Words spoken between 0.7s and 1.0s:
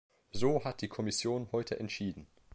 die